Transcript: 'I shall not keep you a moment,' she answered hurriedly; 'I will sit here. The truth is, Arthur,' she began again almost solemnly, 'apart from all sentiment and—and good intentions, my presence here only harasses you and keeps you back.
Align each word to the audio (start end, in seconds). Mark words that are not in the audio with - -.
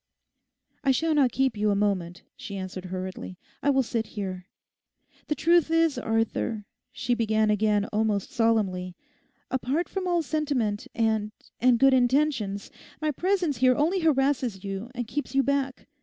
'I 0.83 0.91
shall 0.93 1.13
not 1.13 1.31
keep 1.31 1.55
you 1.55 1.69
a 1.69 1.75
moment,' 1.75 2.23
she 2.35 2.57
answered 2.57 2.85
hurriedly; 2.85 3.37
'I 3.61 3.69
will 3.69 3.83
sit 3.83 4.07
here. 4.17 4.47
The 5.27 5.35
truth 5.35 5.69
is, 5.69 5.99
Arthur,' 5.99 6.65
she 6.91 7.13
began 7.13 7.51
again 7.51 7.85
almost 7.93 8.31
solemnly, 8.31 8.95
'apart 9.51 9.87
from 9.87 10.07
all 10.07 10.23
sentiment 10.23 10.87
and—and 10.95 11.77
good 11.77 11.93
intentions, 11.93 12.71
my 12.99 13.11
presence 13.11 13.57
here 13.57 13.75
only 13.75 13.99
harasses 13.99 14.63
you 14.63 14.89
and 14.95 15.05
keeps 15.07 15.35
you 15.35 15.43
back. 15.43 15.85